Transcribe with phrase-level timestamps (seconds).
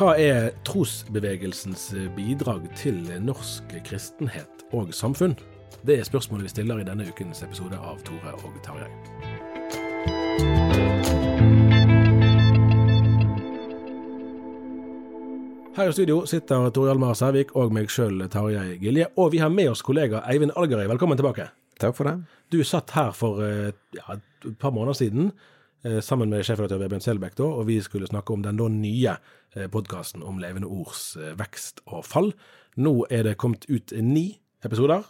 [0.00, 5.34] Hva er trosbevegelsens bidrag til norsk kristenhet og samfunn?
[5.84, 8.88] Det er spørsmålet vi stiller i denne ukens episode av Tore og Tarjei.
[15.76, 19.12] Her i studio sitter Tor Hjalmar Sævik og meg sjøl, Tarjei Gilje.
[19.20, 20.88] Og vi har med oss kollega Eivind Algerøy.
[20.94, 21.50] Velkommen tilbake.
[21.76, 22.22] Takk for det.
[22.48, 25.59] Du satt her for eh, ja, et par måneder siden eh,
[26.04, 29.14] sammen med sjefredaktør Vebjørn Selbekk, og vi skulle snakke om den da nye
[29.72, 32.32] podkasten om levende ords eh, vekst og fall.
[32.80, 35.04] Nå er det kommet ut ni episoder,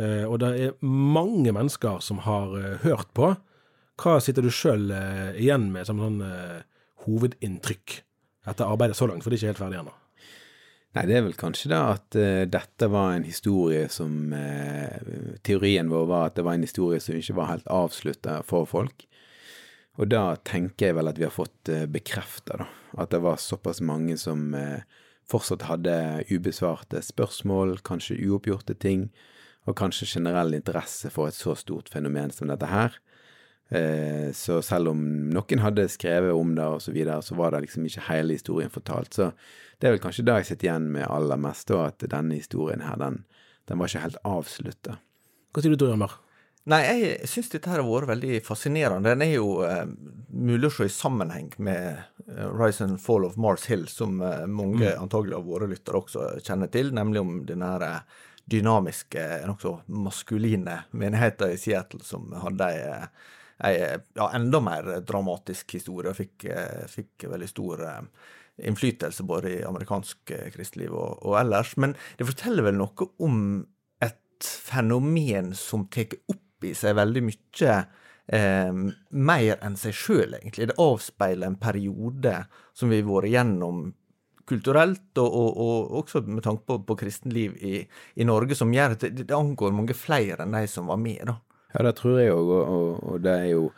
[0.00, 3.34] eh, og det er mange mennesker som har eh, hørt på.
[4.00, 4.88] Hva sitter du sjøl
[5.36, 6.22] igjen med som sånn
[7.04, 7.98] hovedinntrykk
[8.48, 9.92] etter arbeidet så langt, for det er ikke helt ferdig ennå?
[10.96, 15.92] Nei, det er vel kanskje da at uh, dette var en historie som uh, Teorien
[15.92, 19.04] vår var at det var en historie som ikke var helt avslutta for folk.
[19.98, 22.64] Og da tenker jeg vel at vi har fått uh, bekrefta.
[22.98, 24.84] At det var såpass mange som uh,
[25.30, 25.94] fortsatt hadde
[26.30, 29.08] ubesvarte spørsmål, kanskje uoppgjorte ting,
[29.68, 32.96] og kanskje generell interesse for et så stort fenomen som dette her.
[33.70, 37.66] Eh, så selv om noen hadde skrevet om det og så videre, så var det
[37.68, 39.14] liksom ikke hele historien fortalt.
[39.14, 39.30] Så
[39.78, 42.98] det er vel kanskje det jeg sitter igjen med aller mest, at denne historien her,
[42.98, 43.22] den,
[43.70, 44.98] den var ikke helt avslutta.
[45.54, 46.18] Hva sier du, Tor Hjalmar?
[46.68, 49.14] Nei, jeg syns dette her har vært veldig fascinerende.
[49.14, 49.86] Den er jo eh,
[50.28, 54.44] mulig å se i sammenheng med eh, Rise and Fall of Mars Hill, som eh,
[54.44, 54.98] mange mm.
[55.00, 58.18] antagelig av våre lyttere også kjenner til, nemlig om denne her eh,
[58.50, 59.72] dynamiske, nokså
[60.04, 63.06] maskuline menigheten i Seattle som hadde ei eh,
[63.60, 63.74] ei
[64.16, 67.82] ja, enda mer dramatisk historie, og fikk, eh, fikk veldig stor
[68.56, 71.74] innflytelse både i amerikansk kristeliv og, og, ellers.
[71.76, 73.36] Men det forteller vel noe om
[74.00, 77.76] et fenomen som tar opp i seg veldig mye
[78.32, 80.70] eh, mer enn seg sjøl, egentlig.
[80.70, 82.36] Det avspeiler en periode
[82.76, 83.88] som vi har vært gjennom
[84.50, 87.84] kulturelt, og, og, og, også med tanke på, på kristenliv i,
[88.18, 91.22] i, Norge, som gjør at det, det, angår mange flere enn de som var med.
[91.30, 91.38] da.
[91.74, 93.72] Ja, det tror jeg òg, og, og, det er jo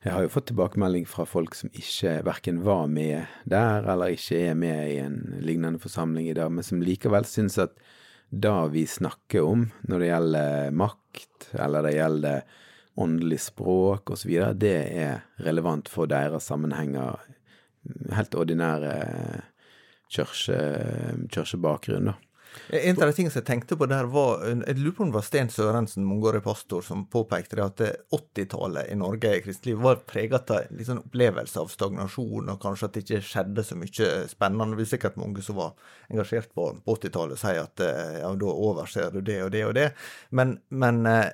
[0.00, 4.38] Jeg har jo fått tilbakemelding fra folk som ikke verken var med der, eller ikke
[4.48, 7.74] er med i en lignende forsamling i dag, men som likevel syns at
[8.30, 12.42] det vi snakker om når det gjelder makt, eller det gjelder
[13.00, 17.18] åndelig språk osv., det er relevant for deres sammenhenger,
[18.14, 18.94] helt ordinære
[20.10, 22.14] kirkebakgrunn, da.
[22.70, 25.26] En av de tingene jeg tenkte på der, var Jeg lurer på om det var
[25.26, 27.82] Sten Sørensen, mangeårig pastor, som påpekte det at
[28.14, 32.88] 80-tallet i Norge i kristeliv var preget av en liksom opplevelse av stagnasjon, og kanskje
[32.88, 34.78] at det ikke skjedde så mye spennende.
[34.78, 35.74] Det er sikkert mange som var
[36.10, 37.84] engasjert på, på 80-tallet, sier at
[38.20, 39.90] ja, da overser du det og det og det.
[40.34, 41.26] Men, men uh,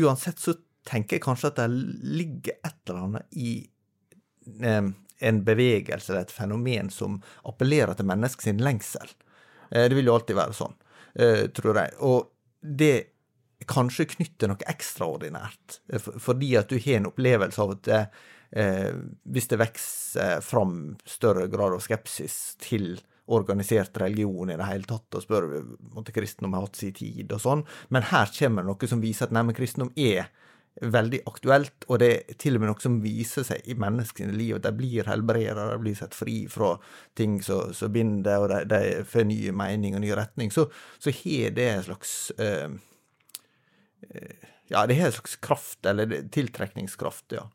[0.00, 0.56] uansett så
[0.88, 1.68] tenker jeg kanskje at det
[2.20, 3.54] ligger et eller annet i
[4.64, 7.18] um, en bevegelse eller et fenomen som
[7.48, 9.12] appellerer til menneskets lengsel.
[9.70, 10.74] Eh, det vil jo alltid være sånn,
[11.14, 11.96] eh, tror jeg.
[12.06, 12.30] Og
[12.60, 12.94] det
[13.70, 18.20] kanskje knytter noe ekstraordinært, eh, fordi at du har en opplevelse av at
[18.50, 22.98] hvis det vokser fram større grad av skepsis til
[23.30, 27.38] organisert religion i det hele tatt, og spør om kristendom har hatt sin tid og
[27.38, 27.62] sånn.
[27.90, 30.32] Men her kommer det noe som viser at nei, kristendom er
[30.80, 34.56] veldig aktuelt, og det er til og med noe som viser seg i menneskene liv.
[34.56, 36.76] At de blir helbredet, de blir sett fri fra
[37.18, 40.52] ting som binder, og de, de, får ny mening og ny retning.
[40.54, 40.68] Så,
[41.02, 42.70] så har det en slags eh,
[44.70, 47.48] Ja, det har en slags kraft, eller tiltrekningskraft, ja.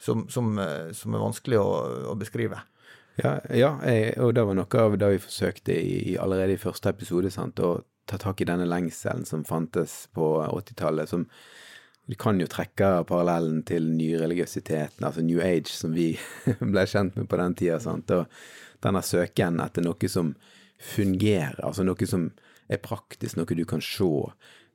[0.00, 1.70] Som, som, eh, som er vanskelig å,
[2.14, 2.62] å beskrive.
[3.20, 3.74] Ja, ja
[4.22, 7.82] og det var noe av det vi forsøkte i, allerede i første episode, sant, å
[8.08, 11.26] ta tak i denne lengselen som fantes på 80-tallet, som
[12.08, 16.12] vi kan jo trekke parallellen til nyreligiøsiteten, altså New Age, som vi
[16.72, 17.78] ble kjent med på den tida.
[17.82, 18.10] Sant?
[18.16, 18.26] Og
[18.82, 20.34] denne søken etter noe som
[20.80, 22.30] fungerer, altså noe som
[22.70, 24.10] er praktisk, noe du kan se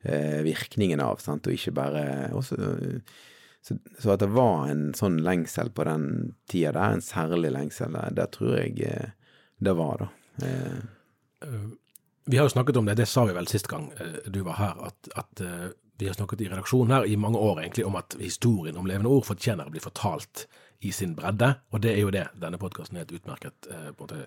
[0.06, 1.48] eh, virkningen av, sant?
[1.48, 2.04] og ikke bare
[2.36, 2.58] også,
[3.60, 6.06] så, så, at det var en sånn lengsel på den
[6.50, 10.46] tida der, en særlig lengsel, det, det tror jeg eh, det var, da.
[10.46, 11.58] Eh.
[12.26, 14.60] Vi har jo snakket om det, det sa vi vel sist gang eh, du var
[14.60, 15.44] her, at, at
[15.98, 19.12] vi har snakket i redaksjonen her i mange år egentlig om at historien om levende
[19.12, 20.46] ord fortjener å bli fortalt
[20.84, 24.26] i sin bredde, og det er jo det denne podkasten er et utmerket eh, måte,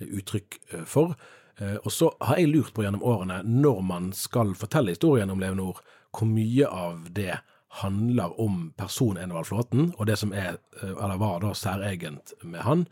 [0.00, 1.14] uttrykk eh, for.
[1.60, 5.42] Eh, og så har jeg lurt på gjennom årene, når man skal fortelle historien om
[5.42, 5.82] levende ord,
[6.16, 7.36] hvor mye av det
[7.82, 12.64] handler om personen Enevald Flåten, og det som er, eh, eller var da særegent med
[12.66, 12.86] han,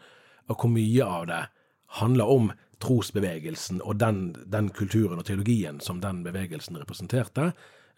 [0.49, 1.43] og hvor mye av det
[1.99, 7.53] handler om trosbevegelsen og den, den kulturen og teologien som den bevegelsen representerte,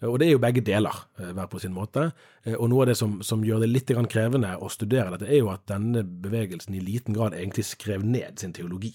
[0.08, 2.10] og det er jo begge deler, eh, hver på sin måte.
[2.44, 5.42] Eh, og noe av det som, som gjør det litt krevende å studere dette, er
[5.42, 8.94] jo at denne bevegelsen i liten grad egentlig skrev ned sin teologi.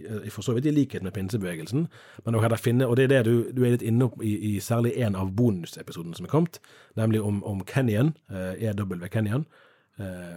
[0.00, 1.86] Eh, for så vidt i likhet med pinsebevegelsen.
[2.24, 4.58] Men også finne, og det er det du, du er litt inne på i, i
[4.60, 6.60] særlig en av bonusepisodene som er kommet,
[6.98, 9.46] nemlig om, om Kenyan, EW Kenyan,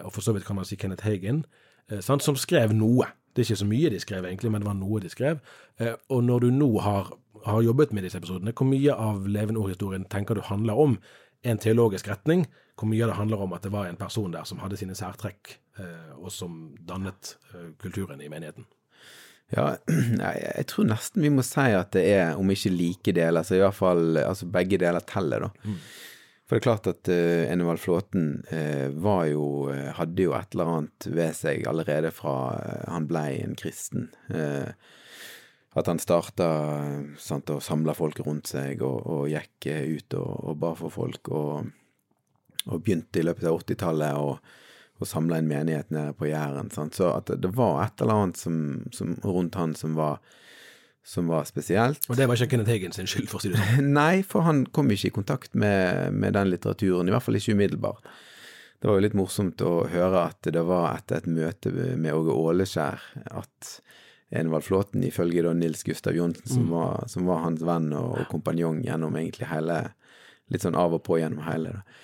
[0.03, 1.45] og for så vidt kan man si Kenneth Hagen,
[2.03, 3.07] som skrev noe.
[3.33, 5.39] Det er ikke så mye de skrev, egentlig, men det var noe de skrev.
[6.13, 7.11] Og når du nå har
[7.45, 10.95] har jobbet med disse episodene, hvor mye av levende ord-historien tenker du handler om
[11.43, 12.45] en teologisk retning?
[12.79, 15.57] Hvor mye det handler om at det var en person der som hadde sine særtrekk,
[15.79, 18.67] eh, og som dannet eh, kulturen i menigheten?
[19.53, 19.75] Ja,
[20.57, 23.63] jeg tror nesten vi må si at det er, om ikke like deler, så i
[23.63, 25.67] hvert fall altså begge deler teller, da.
[25.67, 25.79] Mm.
[26.43, 30.55] For det er klart at uh, Enevald Flåten uh, var jo, uh, hadde jo et
[30.55, 32.35] eller annet ved seg allerede fra
[32.91, 34.09] han blei en kristen.
[34.27, 34.69] Uh,
[35.73, 36.47] at han starta
[37.17, 41.31] sant, og samla folk rundt seg og, og gikk ut og, og, ba for folk,
[41.33, 41.71] og,
[42.67, 44.35] og begynte i løpet av 80-tallet å,
[45.01, 46.69] og samle en menighet nede på Jæren.
[46.71, 48.57] Så at det var et eller annet som,
[48.93, 50.21] som, rundt han som var,
[51.03, 52.05] som var spesielt.
[52.09, 53.89] Og det var ikke Kenneth Hagen sin skyld, for å si det sånn?
[53.99, 57.57] Nei, for han kom ikke i kontakt med, med den litteraturen, i hvert fall ikke
[57.57, 58.07] umiddelbart.
[58.79, 62.35] Det var jo litt morsomt å høre at det var etter et møte med Åge
[62.35, 63.75] Åleskjær at
[64.33, 66.71] Envald Flåten, ifølge da Nils Gustav Johnsen, som, mm.
[66.73, 69.83] var, som var hans venn og, og kompanjong gjennom egentlig hele
[70.51, 71.71] Litt sånn av og på gjennom hele.
[71.71, 72.01] da.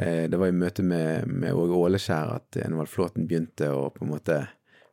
[0.00, 4.06] Eh, det var i møte med, med Åge Åleskjær at Envald Flåten begynte å på
[4.06, 4.38] en måte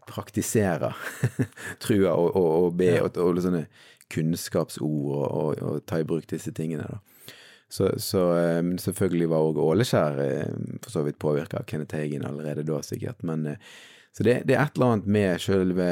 [0.10, 0.92] praktisere
[1.84, 3.68] trua og, og, og be og, og, sånne
[4.10, 6.88] kunnskapsord og, og, ta i bruk disse tingene.
[6.90, 7.36] da.
[7.70, 8.24] Så, så
[8.58, 10.18] um, selvfølgelig var òg Åleskjær
[10.50, 13.22] um, for så vidt påvirka av Kenneth Hagen allerede da, sikkert.
[13.22, 13.76] Men uh,
[14.12, 15.90] så det, det, er et eller annet med sjølve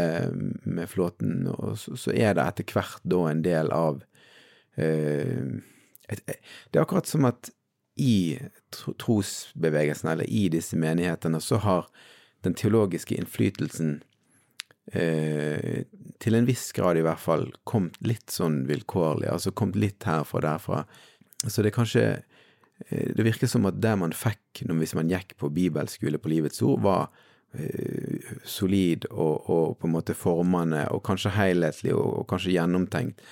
[0.66, 4.02] med flåten, og så, så, er det etter hvert da en del av
[4.76, 5.62] eh,
[6.10, 7.52] et, Det er akkurat som at
[7.98, 8.38] i
[8.74, 11.88] trosbevegelsen, eller i disse menighetene, så har
[12.46, 13.98] den teologiske innflytelsen
[14.94, 15.84] eh,
[16.22, 20.40] til en viss grad i hvert fall kommet litt sånn vilkårlig, altså kommet litt herfra
[20.42, 20.82] og derfra.
[21.46, 25.36] Så det er kanskje eh, Det virker som at det man fikk hvis man gikk
[25.38, 27.10] på bibelskole på Livets Ord, var
[27.54, 33.24] Eh, solid og, og, på en måte formende, og kanskje helhetlig og, og, kanskje gjennomtenkt.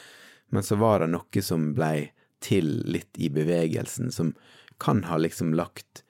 [0.55, 4.31] Men så var det noe som blei til litt i bevegelsen, som
[4.79, 6.04] kan ha liksom lagt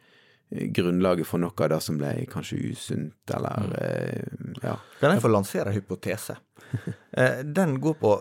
[0.50, 3.76] grunnlaget for noe av det som ble kanskje usunt, eller mm.
[3.82, 4.78] eh, ja.
[5.00, 6.38] Kan jeg få lansere en hypotese?
[7.58, 8.16] Den går på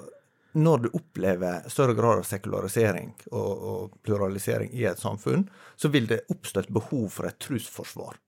[0.54, 6.06] når du opplever større grad av sekularisering og, og pluralisering i et samfunn, så vil
[6.10, 8.20] det oppstå et behov for et trosforsvar.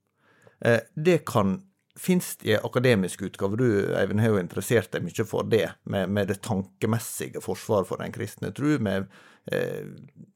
[0.60, 1.60] Eh, det kan
[1.96, 6.10] Fins det i akademiske utgaver, Du Eivind, har jo interessert deg mye for det, med,
[6.12, 9.22] med det tankemessige forsvaret for den kristne tru, med eh,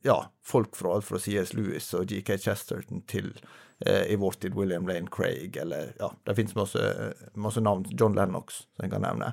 [0.06, 3.32] ja, folk fra alt fra CS Lewis og GK Chesterton til
[3.86, 6.84] eh, i vår tid William Lane Craig, eller ja, det fins masse,
[7.34, 9.32] masse, navn, John Lennox, som jeg kan nevne.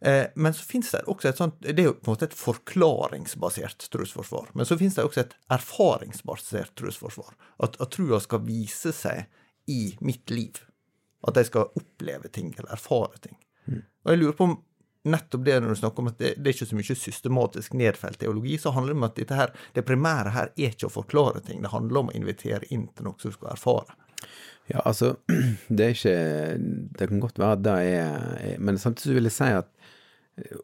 [0.00, 2.36] Eh, men så finnes det også et sånt Det er jo på en måte et
[2.36, 4.52] forklaringsbasert trusforsvar.
[4.54, 7.32] Men så finnes det også et erfaringsbasert trusforsvar.
[7.64, 9.24] At, at trua skal vise seg
[9.72, 10.60] i mitt liv.
[11.26, 13.38] At jeg skal oppleve ting eller erfare ting.
[13.66, 13.82] Mm.
[14.04, 14.58] Og jeg lurer på om
[15.08, 18.20] nettopp det når du snakker om at det, det er ikke så mye systematisk nedfelt
[18.20, 21.42] teologi, så handler det om at dette her, det primære her er ikke å forklare
[21.46, 23.96] ting, det handler om å invitere inn til noe som du skal erfare.
[24.66, 25.14] Ja, altså,
[25.68, 26.14] det er ikke
[26.98, 29.68] Det kan godt være at det er Men samtidig vil jeg si at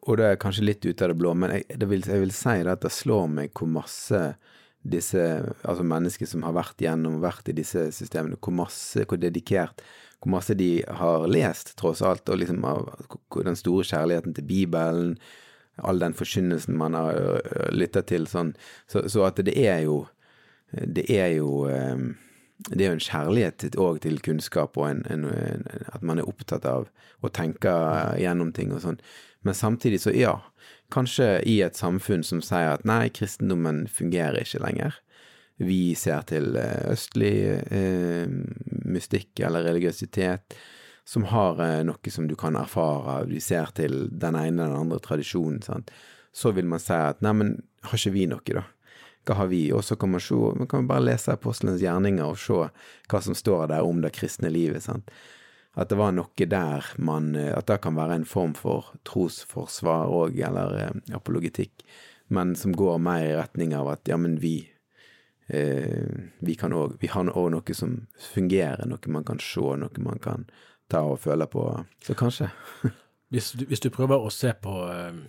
[0.03, 2.35] Og det er kanskje litt ute av det blå, men jeg, det vil, jeg vil
[2.35, 4.23] si at det slår meg hvor masse
[4.83, 5.23] disse
[5.63, 9.85] altså mennesker som har vært gjennom, vært i disse systemene, hvor masse, hvor dedikert
[10.23, 12.65] hvor masse de har lest, tross alt, og liksom
[13.43, 15.17] den store kjærligheten til Bibelen,
[15.83, 17.41] all den forkynnelsen man har
[17.75, 18.53] lytta til, sånn.
[18.87, 20.05] Så, så, at det er jo
[20.73, 21.67] Det er jo
[22.71, 26.29] det er jo en kjærlighet òg til kunnskap, og en, en, en, at man er
[26.31, 26.87] opptatt av
[27.21, 27.73] å tenke
[28.23, 29.01] gjennom ting og sånn.
[29.43, 30.37] Men samtidig så, ja,
[30.95, 34.99] kanskje i et samfunn som sier at nei, kristendommen fungerer ikke lenger.
[35.63, 37.35] Vi ser til østlig
[37.75, 38.31] eh,
[38.93, 40.57] mystikk eller religiøsitet
[41.05, 43.25] som har eh, noe som du kan erfare.
[43.27, 45.63] du ser til den ene eller den andre tradisjonen.
[45.63, 45.91] Sant?
[46.33, 48.65] Så vil man si at nei, men har ikke vi noe, da?
[49.27, 49.69] Hva har vi?
[49.75, 52.65] Og så kan man, se, man kan bare lese apostelens gjerninger og se
[53.11, 54.83] hva som står der om det kristne livet.
[54.83, 55.11] sant?
[55.79, 60.41] At det var noe der man At det kan være en form for trosforsvar òg,
[60.49, 61.85] eller eh, apologetikk,
[62.29, 64.72] men som går mer i retning av at ja, men vi eh,
[65.53, 70.19] vi kan også, Vi har òg noe som fungerer, noe man kan se, noe man
[70.23, 70.47] kan
[70.89, 71.67] ta og føle på.
[72.05, 72.49] Så kanskje.
[73.33, 75.23] hvis, du, hvis, du, prøver å se på eh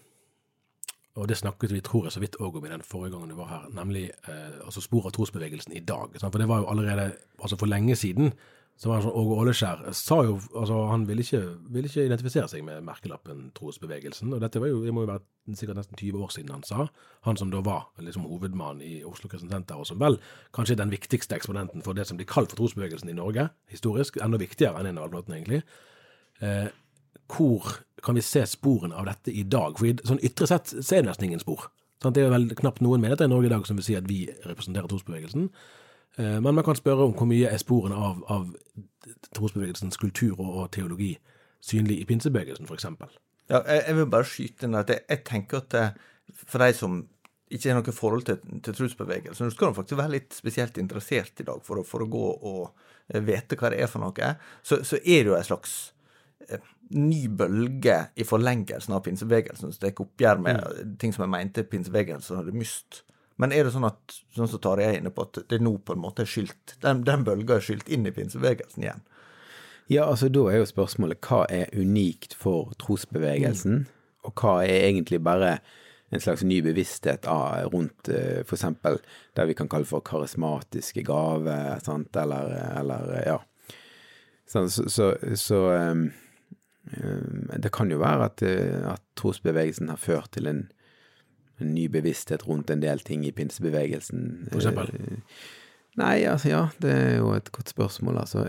[1.14, 3.38] og det snakket vi tror jeg så vidt òg om i den forrige gangen du
[3.38, 6.16] var her, nemlig eh, altså spor av trosbevegelsen i dag.
[6.18, 8.34] For det var jo allerede altså for lenge siden.
[8.80, 12.64] Så var sånn, Åge Åleskjær sa jo altså Han ville ikke, ville ikke, identifisere seg
[12.66, 14.34] med merkelappen trosbevegelsen.
[14.34, 16.88] Og dette var jo, det må jo være sikkert nesten 20 år siden han sa.
[17.28, 20.18] Han som da var liksom hovedmann i Oslo Kristent og som vel
[20.56, 24.18] kanskje den viktigste eksponenten for det som blir kalt for trosbevegelsen i Norge, historisk.
[24.24, 25.62] Enda viktigere enn Einar av alvbråten, egentlig.
[26.42, 26.68] Eh,
[27.30, 29.78] hvor kan vi se sporene av dette i dag?
[29.80, 31.70] For sånn ytre sett så er det nesten ingen spor.
[32.04, 34.26] Det er vel knapt noen menigheter i Norge i dag som vil si at vi
[34.44, 35.48] representerer trosbevegelsen.
[36.18, 38.50] Eh, men man kan spørre om hvor mye er sporene av, av
[39.36, 41.16] trosbevegelsens kultur og, teologi
[41.64, 42.86] synlig i pinsebevegelsen, f.eks.
[43.50, 45.86] Ja, jeg, jeg, vil bare skyte inn at jeg, jeg tenker at det,
[46.44, 47.02] for de som
[47.54, 51.40] ikke har noe forhold til, til trosbevegelsen, så skal du faktisk være litt spesielt interessert
[51.40, 54.30] i dag for å, for å gå og vite hva det er for noe,
[54.66, 55.76] så, så er det jo en slags
[56.50, 56.60] Eh,
[56.94, 60.92] ny bølge i forlengelsen av pinsebevegelsen, som tar oppgjør med mm.
[61.02, 63.02] ting som jeg mente pinsebevegelsen hadde mist.
[63.42, 65.96] Men er det sånn at sånn som Tarjei er inne på, at det nå på
[65.96, 69.06] en måte er skylt, den, den bølga er skylt inn i pinsebevegelsen igjen?
[69.92, 74.20] Ja, altså da er jo spørsmålet hva er unikt for trosbevegelsen, mm.
[74.30, 75.58] og hva er egentlig bare
[76.14, 78.68] en slags ny bevissthet av, rundt uh, f.eks.
[79.34, 83.40] det vi kan kalle for karismatiske gaver, sant, eller, eller ja.
[84.48, 85.10] Sånn, så, så,
[85.40, 86.06] så um,
[86.92, 90.66] Eh, det kan jo være at, eh, at trosbevegelsen har ført til en,
[91.64, 94.24] en, ny bevissthet rundt en del ting i pinsebevegelsen.
[94.52, 94.92] For eksempel?
[94.94, 95.44] Eh,
[96.02, 98.46] nei, altså ja, det er jo et godt spørsmål, altså.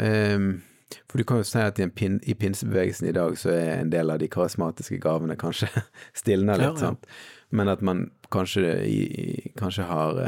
[1.10, 3.90] For du kan jo si at i, pin, i pinsebevegelsen i dag så er en
[3.90, 5.70] del av de karismatiske gavene kanskje
[6.20, 7.08] stilna litt, ja, sant.
[7.54, 8.76] Men at man kanskje,
[9.58, 10.20] kanskje har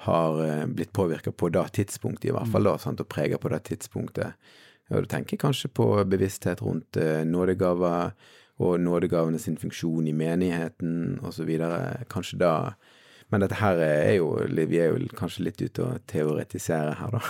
[0.00, 3.58] har blitt påvirka på det tidspunktet, i hvert fall, da, sant, og prega på det
[3.68, 4.38] tidspunktet.
[4.90, 8.10] Og du tenker kanskje på bevissthet rundt eh, nådegaver
[8.60, 11.50] og nådegavene sin funksjon i menigheten osv.
[12.12, 12.54] Kanskje da
[13.30, 17.20] Men dette her er jo Vi er jo kanskje litt ute å teoretisere her, da.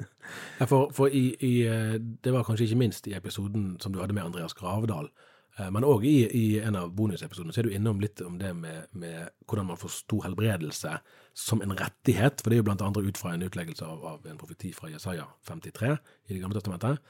[0.60, 3.98] ja, for, for i, i, eh, det var kanskje ikke minst i episoden som du
[3.98, 5.10] hadde med Andreas Gravdal,
[5.60, 8.52] Eh, men òg i, i, en av bonusepisodene så er du innom litt om det
[8.56, 10.96] med, med, hvordan man forsto helbredelse
[11.36, 12.40] som en rettighet.
[12.40, 14.90] For det er jo blant annet ut fra en utleggelse av, av en profeti fra
[14.92, 17.00] Jesaja 53 i Det gamle testamentet.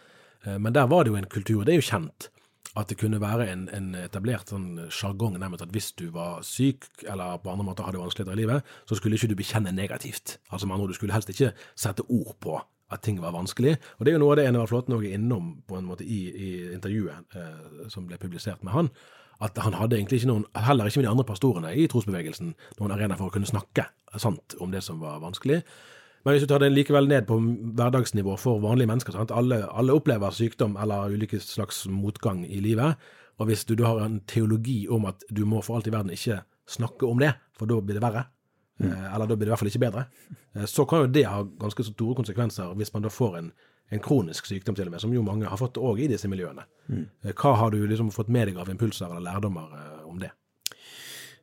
[0.44, 2.30] Eh, men der var det jo en kultur, det er jo kjent,
[2.78, 6.86] at det kunne være en, en etablert sånn sjargong nærmest at hvis du var syk
[7.02, 10.38] eller på andre måter hadde vanskeligheter i livet, så skulle ikke du bekjenne negativt.
[10.50, 12.60] Altså med andre du skulle helst ikke sette ord på
[12.90, 13.76] at ting var vanskelig.
[13.98, 16.06] Og det er jo noe av det Enevar Flåten òg er innom på en måte
[16.06, 18.90] i, i intervjuet eh, som ble publisert med han.
[19.40, 22.94] At han hadde egentlig ikke noen, heller ikke med de andre pastorene i trosbevegelsen, noen
[22.94, 23.86] arena for å kunne snakke
[24.20, 25.62] sant om det som var vanskelig.
[26.24, 27.38] Men hvis du tar det likevel ned på
[27.78, 29.16] hverdagsnivå for vanlige mennesker?
[29.32, 33.00] Alle, alle opplever sykdom eller ulike slags motgang i livet.
[33.40, 36.12] Og hvis du, du har en teologi om at du må for alt i verden
[36.12, 38.26] ikke snakke om det, for da blir det verre,
[38.80, 39.14] Mm.
[39.14, 40.04] Eller da blir det i hvert fall ikke bedre.
[40.56, 43.50] Eh, så kan jo det ha ganske store konsekvenser hvis man da får en,
[43.92, 46.64] en kronisk sykdom, til og med, som jo mange har fått òg i disse miljøene.
[46.88, 47.04] Mm.
[47.24, 50.32] Eh, hva har du liksom fått med deg av impulser eller lærdommer om det?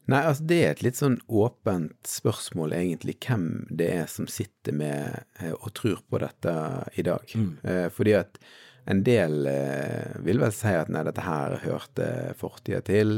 [0.08, 4.76] Nei, altså det er et litt sånn åpent spørsmål, egentlig, hvem det er som sitter
[4.80, 6.54] med og tror på dette
[6.96, 7.34] i dag.
[7.36, 7.52] Mm.
[7.92, 8.40] Fordi at
[8.88, 12.08] En del eh, vil vel si at nei, dette her hørte
[12.40, 13.18] fortida til.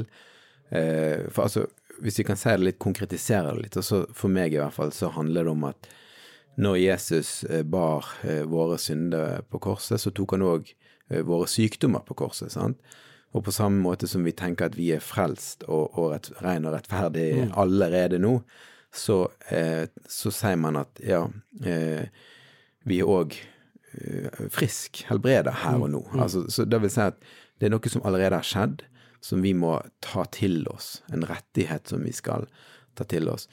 [0.74, 1.68] Eh, for altså,
[2.02, 4.74] hvis vi kan si det litt, konkretisere det litt, og så for meg i hvert
[4.74, 5.92] fall, så handler det om at
[6.60, 11.46] når Jesus eh, bar eh, våre synder på korset, så tok han òg eh, våre
[11.48, 12.52] sykdommer på korset.
[12.56, 12.82] sant?
[13.38, 16.66] Og på samme måte som vi tenker at vi er frelst og, og rett, ren
[16.66, 18.40] og rettferdig allerede nå,
[18.96, 21.28] så, eh, så sier man at ja,
[21.62, 22.10] eh,
[22.90, 26.02] vi er òg eh, frisk, helbreda her og nå.
[26.18, 27.22] Altså, så det vil si at
[27.60, 28.82] det er noe som allerede har skjedd,
[29.22, 31.04] som vi må ta til oss.
[31.14, 32.48] En rettighet som vi skal
[32.98, 33.50] ta til oss.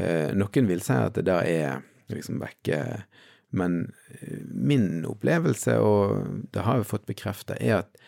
[0.00, 3.02] Eh, noen vil si at det der er liksom vekke,
[3.52, 8.02] men eh, min opplevelse, og det har jeg fått bekrefta, er at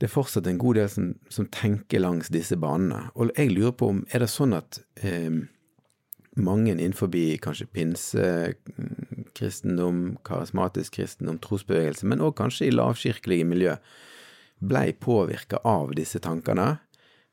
[0.00, 3.12] det er fortsatt en god del som, som tenker langs disse banene.
[3.20, 5.28] Og jeg lurer på om er det sånn at eh,
[6.40, 7.12] mange innenfor
[7.44, 13.76] kanskje pinsekristendom, karismatisk kristendom, trosbevegelse, men òg kanskje i lavkirkelige miljø,
[14.60, 16.76] blei påvirka av disse tankene,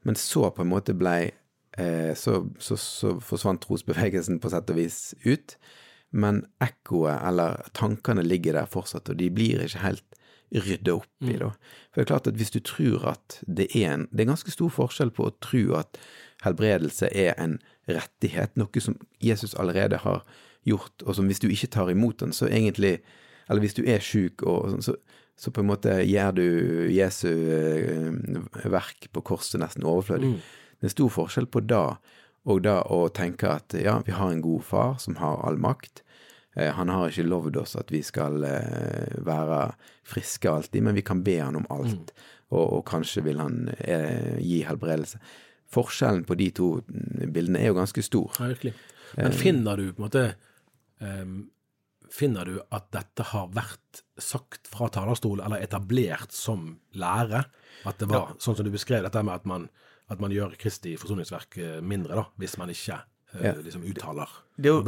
[0.03, 1.31] men så på en måte blei
[1.77, 5.57] eh, så, så, så forsvant trosbevegelsen på sett og vis ut.
[6.15, 10.16] Men ekkoet, eller tankene, ligger der fortsatt, og de blir ikke helt
[10.53, 11.51] rydda opp i, da.
[11.91, 14.51] For det er klart at hvis du tror at det er en Det er ganske
[14.51, 15.99] stor forskjell på å tro at
[16.45, 20.23] helbredelse er en rettighet, noe som Jesus allerede har
[20.67, 22.99] gjort, og som hvis du ikke tar imot den, så egentlig
[23.49, 24.93] Eller hvis du er sjuk, sånn, så,
[25.39, 26.47] så på en måte gjør du
[26.91, 28.11] Jesu eh,
[28.67, 30.33] verk på korset nesten overflødig.
[30.81, 31.97] Det er stor forskjell på da
[32.47, 36.03] og da å tenke at ja, vi har en god far som har all makt.
[36.57, 39.61] Eh, Han har ikke lovd oss at vi skal eh, være
[40.07, 42.13] friske alltid, men vi kan be han om alt.
[42.49, 45.19] Og, og kanskje vil han eh, gi helbredelse.
[45.73, 48.31] Forskjellen på de to mm, bildene er jo ganske stor.
[48.39, 48.73] Ja, virkelig.
[49.17, 50.25] Men finner du på en måte
[50.99, 51.37] um,
[52.11, 57.41] Finner du at dette har vært sagt fra talerstol, eller etablert som lære?
[57.87, 59.65] At det var sånn som du beskrev dette med at man,
[60.07, 63.03] at man gjør Kristi forsoningsverk eh, mindre, da, hvis man ikke eh,
[63.43, 63.53] Ja.
[63.63, 64.83] liksom uttaler Det er jo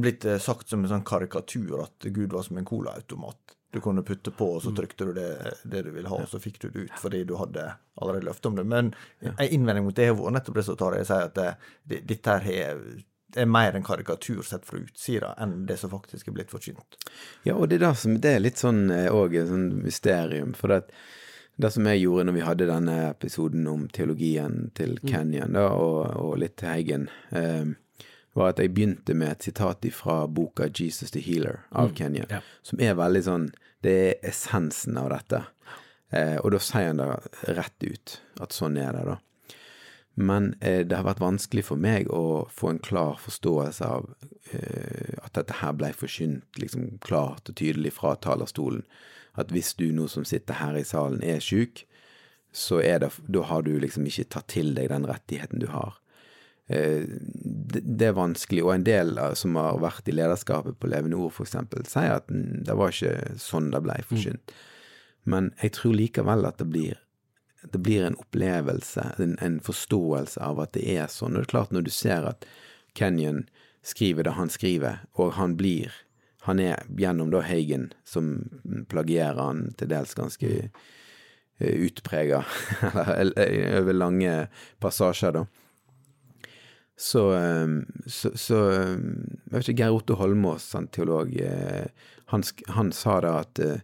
[0.00, 3.36] blitt eh, sagt som en sånn karikatur at Gud var som en colaautomat.
[3.72, 4.76] Du kunne putte på, og så Mm.
[4.76, 7.34] trykte du det, det du ville ha, og så fikk du det ut fordi du
[7.36, 8.64] hadde allerede løfte om det.
[8.66, 11.98] Men en innvending mot det har vært nettopp det som Tarjei sier, at det, det,
[12.06, 12.80] dette her er,
[13.36, 16.96] er mer en karikatur sett fra utsida enn det som faktisk er blitt forkynt.
[17.44, 20.54] Ja, og det er, da som, det er litt sånn òg et sånn mysterium.
[20.56, 20.84] For det,
[21.58, 26.16] det som jeg gjorde når vi hadde denne episoden om teologien til Kenyan da, og,
[26.16, 27.74] og litt til Heigen, eh,
[28.36, 32.40] var at jeg begynte med et sitat fra boka 'Jesus the Healer' av Kenya, ja.
[32.62, 35.44] som er veldig sånn Det er essensen av dette.
[36.10, 39.16] Eh, og da sier han det rett ut, at sånn er det, da.
[40.16, 44.08] Men eh, det har vært vanskelig for meg å få en klar forståelse av
[44.50, 48.86] eh, at dette her ble forkynt liksom klart og tydelig fra talerstolen.
[49.36, 51.84] At hvis du nå som sitter her i salen er sjuk,
[52.56, 56.00] så er det, da har du liksom ikke tatt til deg den rettigheten du har.
[56.66, 61.36] Eh, det, er vanskelig, og en del som har vært i lederskapet på Levende Ord,
[61.44, 64.54] eksempel, sier at mm, det var ikke sånn det ble forkynt.
[65.26, 67.02] Men jeg tror likevel at det blir
[67.72, 71.34] det blir en opplevelse, en, en forståelse av at det er sånn.
[71.34, 72.46] Og det er klart, når du ser at
[72.94, 73.46] Kenyon
[73.86, 76.02] skriver det han skriver, og han blir
[76.46, 78.26] Han er gjennom da Hagen, som
[78.86, 82.44] plagierer han til dels ganske uh, utprega,
[83.20, 84.34] eller over lange
[84.78, 85.42] passasjer, da.
[86.96, 87.66] Så, eh,
[88.08, 91.88] så, så eh, Jeg vet ikke, Geir Otto Holmås, han teolog, eh,
[92.32, 93.82] han, han sa da at eh,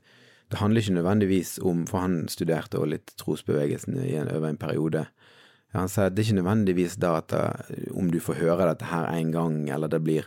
[0.52, 4.58] det handler ikke nødvendigvis om For han studerte også litt trosbevegelsen i en, over en
[4.60, 5.06] periode.
[5.72, 8.90] Han sa at det er ikke nødvendigvis da at det, om du får høre dette
[8.90, 10.26] her en gang, eller det blir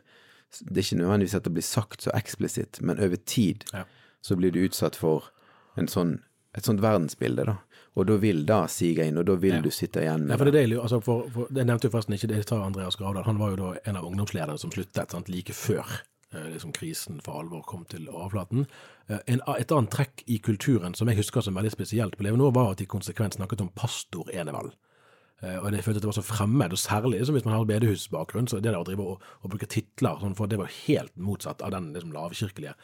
[0.55, 3.83] Det er ikke nødvendigvis at det blir sagt så eksplisitt, men over tid Ja.
[4.21, 5.29] så blir du utsatt for
[5.77, 6.19] en sånn,
[6.55, 7.57] et sånt verdensbilde, da.
[7.95, 9.61] Og da vil det sige inn, og da vil Ja.
[9.61, 11.91] du sitte igjen med Ja, for det, er deilig, altså for, for, det nevnte jo
[11.93, 15.11] forresten ikke, det tar Andreas Gravdal, han var jo da en av ungdomslederne som sluttet
[15.11, 15.85] sant, like før
[16.33, 18.65] eh, liksom krisen for alvor kom til overflaten.
[19.09, 22.37] Eh, En, et annet trekk i kulturen som jeg husker som veldig spesielt på Leve
[22.37, 24.73] nå, var at de konsekvent snakket om pastor Enevald.
[25.41, 27.65] Eh, Og jeg følte at det var så fremmed, og særlig liksom, hvis man har
[27.65, 31.15] bedehusbakgrunn, så det der å drive og, og bruke titler, sånn, for det var helt
[31.15, 32.75] motsatt av den liksom, lavkirkelige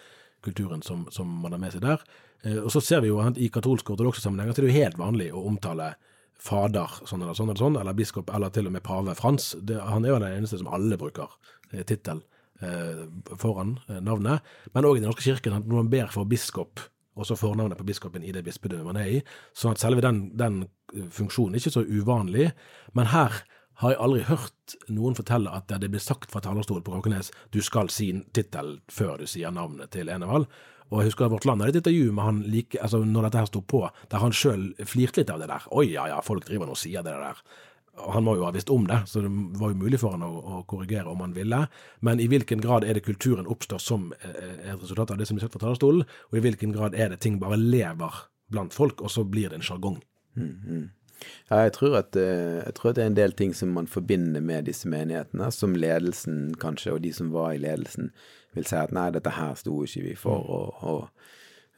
[0.46, 2.02] kulturen som, som man har med seg der.
[2.44, 5.00] Eh, Og så ser vi jo i katolske ortodokse sammenhenger så er det jo helt
[5.02, 5.94] vanlig å omtale
[6.42, 9.52] fader sånn eller sånn eller sånn, eller biskop, eller til og med pave Frans.
[9.62, 11.30] Det, han er jo den eneste som alle bruker
[11.72, 12.24] eh, tittel
[12.62, 13.04] eh,
[13.38, 14.42] foran eh, navnet.
[14.74, 16.82] Men òg i Den norske kirken, når man ber for biskop,
[17.14, 19.24] og så fornavnet på biskopen i det bispedømmet man er i,
[19.54, 20.64] sånn at selve den, den
[21.12, 22.48] funksjonen er ikke så uvanlig.
[22.98, 23.44] Men her
[23.82, 27.62] har jeg aldri hørt noen fortelle at det blir sagt fra talerstolen på Kråkenes du
[27.66, 30.46] skal si tittel før du sier navnet til Enevald.
[30.92, 33.50] Og jeg husker Vårt Land hadde et intervju med han like, altså når dette her
[33.50, 35.68] sto på, der han sjøl flirte litt av det der.
[35.72, 37.40] Oi, ja ja, folk driver nå og sier det der.
[38.02, 40.26] Og han må jo ha visst om det, så det var jo mulig for han
[40.28, 41.64] å, å korrigere om han ville.
[42.04, 45.40] Men i hvilken grad er det kulturen oppstår som eh, et resultat av det som
[45.40, 49.04] blir sagt fra talerstolen, og i hvilken grad er det ting bare lever blant folk,
[49.04, 50.00] og så blir det en sjargong.
[51.50, 53.90] Ja, jeg tror, at, eh, jeg tror at det er en del ting som man
[53.90, 58.12] forbinder med disse menighetene, som ledelsen kanskje, og de som var i ledelsen,
[58.56, 61.30] vil si at nei, dette her sto ikke vi for, og, og,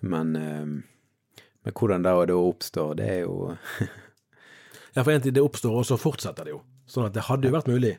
[0.02, 3.38] men, eh, men hvordan da det oppstår, det er jo
[4.94, 6.60] Ja, for en ting, det oppstår, og så fortsetter det jo.
[6.86, 7.96] Sånn at det hadde jo vært mulig.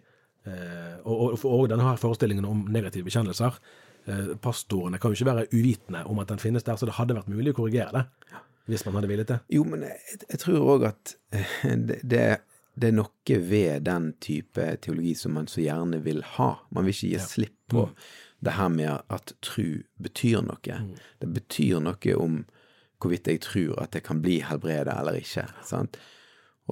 [0.47, 3.57] Eh, og, og, og denne her forestillingen om negative bekjennelser.
[4.45, 7.33] Pastorene kan jo ikke være uvitende om at den finnes der, så det hadde vært
[7.33, 8.05] mulig å korrigere det.
[8.71, 9.39] Hvis man hadde villet det.
[9.53, 11.57] Jo, men jeg, jeg tror òg at eh,
[11.89, 12.25] det, det,
[12.75, 16.55] det er noe ved den type teologi som man så gjerne vil ha.
[16.75, 17.89] Man vil ikke gi slipp på
[18.45, 20.81] det her med at tru betyr noe.
[21.21, 22.43] Det betyr noe om
[23.03, 25.47] hvorvidt jeg tror at jeg kan bli helbreda eller ikke.
[25.67, 25.99] sant?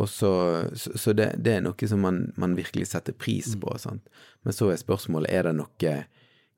[0.00, 0.32] Og så,
[0.72, 3.74] så, så det, det er noe som man, man virkelig setter pris på.
[3.80, 4.08] Sant?
[4.44, 5.96] Men så er spørsmålet er det noe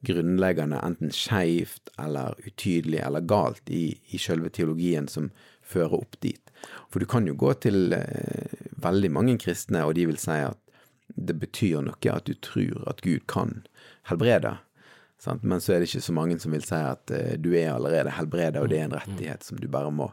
[0.07, 5.31] grunnleggende enten skeivt eller utydelig eller galt i, i selve teologien som
[5.65, 6.53] fører opp dit.
[6.93, 10.61] For du kan jo gå til eh, veldig mange kristne, og de vil si at
[11.15, 13.63] det betyr noe at du tror at Gud kan
[14.09, 14.57] helbrede.
[15.21, 15.45] Sant?
[15.45, 18.15] Men så er det ikke så mange som vil si at eh, du er allerede
[18.17, 20.11] helbreda, og det er en rettighet som du bare må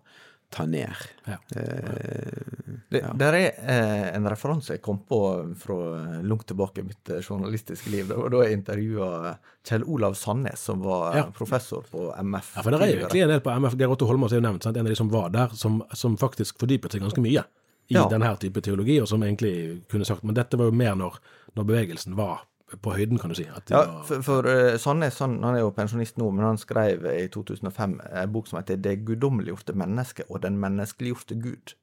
[0.52, 0.92] ta ned.
[1.26, 1.38] Ja.
[1.56, 5.18] Eh, Det, Der er eh, en referanse jeg kom på
[5.60, 5.76] fra
[6.18, 8.10] eh, langt tilbake i mitt eh, journalistiske liv.
[8.10, 9.38] Det var da jeg intervjua
[9.68, 11.24] Kjell Olav Sandnes, som var Ja.
[11.32, 12.52] professor på MF.
[12.58, 13.78] Ja, for det er egentlig en del på MF.
[13.80, 14.76] Geir Otto Holmås er jo nevnt, sant?
[14.78, 17.46] en av de som var der, som, som faktisk fordypet seg ganske mye
[17.92, 18.08] i Ja.
[18.12, 21.16] denne type teologi, og som egentlig kunne sagt Men dette var jo mer når,
[21.56, 22.44] når bevegelsen var
[22.82, 23.46] på høyden, kan du si.
[23.50, 26.60] At Ja, var, for, for eh, Sandnes han, han er jo pensjonist nå, men han
[26.62, 31.76] skrev i 2005 en bok som heter 'Det guddommeliggjorte mennesket og den menneskeliggjorte Gud',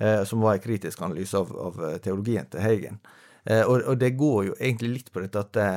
[0.00, 3.00] eh, som var en kritisk analyse av, av eh, teologien til Heigen.
[3.44, 5.70] Eh, og, og det går jo egentlig litt på dette at det,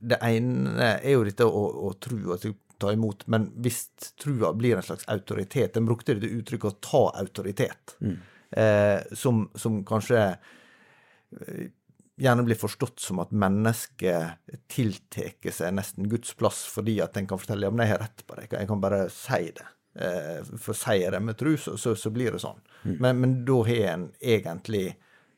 [0.00, 2.44] det ene er jo dette å, å tro og
[2.78, 3.86] ta imot, men hvis
[4.20, 7.96] trua blir en slags autoritet Den brukte dette uttrykket 'å ta autoritet',
[8.50, 10.34] eh, som, som kanskje
[12.20, 17.40] gjerne blir forstått som at mennesket tiltar seg nesten Guds plass fordi at en kan
[17.40, 19.66] fortelle ja, men jeg har rett på det, jeg kan bare si det.
[19.94, 22.60] Eh, for sier jeg det med tru, så, så, så blir det sånn.
[22.84, 24.88] Men, men da har en egentlig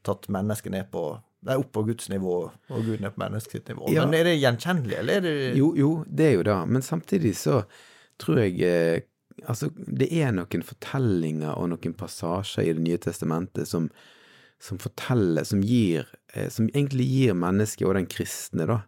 [0.06, 1.08] tatt mennesket ned på
[1.46, 3.90] Nei, opp på Guds nivå, og Gud ned på menneskets nivå.
[3.94, 4.02] Ja.
[4.02, 6.56] Men er det gjenkjennelig, eller er det Jo, jo, det er jo det.
[6.74, 7.60] Men samtidig så
[8.18, 9.04] tror jeg eh,
[9.44, 13.90] Altså, det er noen fortellinger og noen passasjer i Det nye testamentet som,
[14.62, 18.80] som forteller, som gir eh, Som egentlig gir mennesket, og den kristne, da,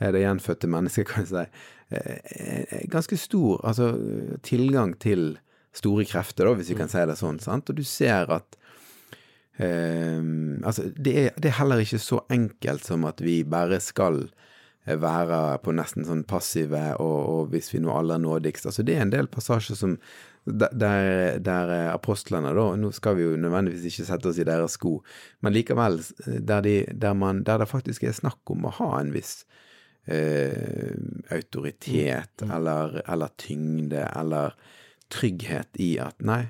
[0.00, 1.44] eh, det gjenfødte mennesket, kan jeg si,
[1.96, 3.92] eh, ganske stor altså,
[4.42, 5.36] tilgang til
[5.72, 7.40] store krefter, da, hvis vi kan si det sånn.
[7.40, 7.70] sant?
[7.70, 8.58] Og du ser at
[9.60, 10.20] eh,
[10.64, 14.26] altså, det er, det er heller ikke så enkelt som at vi bare skal
[14.82, 18.66] være på nesten sånn passive, og, og hvis vi nå aller nådigst.
[18.66, 19.98] Altså, det er en del passasjer som
[20.44, 24.74] der, der, eh, apostlene, da, nå skal vi jo nødvendigvis ikke sette oss i deres
[24.78, 24.96] sko,
[25.44, 28.88] men likevel, eh, der, de, der, man, der det faktisk er snakk om å ha
[28.98, 29.44] en viss
[30.10, 30.96] eh,
[31.30, 34.56] autoritet, eller, eller tyngde, eller
[35.12, 36.46] trygghet i at nei,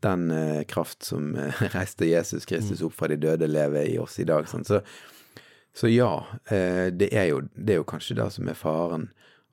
[0.00, 4.18] den eh, kraft som eh, reiste Jesus Kristus opp fra de døde, lever i oss
[4.20, 4.48] i dag.
[4.48, 4.66] Sånn.
[4.68, 4.80] Så,
[5.76, 6.12] så ja,
[6.48, 9.10] eh, det, er jo, det er jo kanskje det som er faren.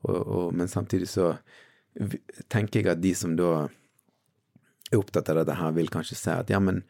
[0.08, 1.36] Og, og, men samtidig så
[2.52, 3.68] tenker jeg at de som da
[4.92, 6.84] er opptatt av dette her, vil kanskje si at ja, men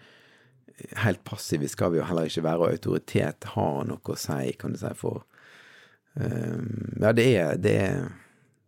[1.02, 4.76] helt passive skal vi jo heller ikke være, og autoritet har noe å si, kan
[4.76, 5.24] du si, for
[6.20, 8.08] um, Ja, det er, det er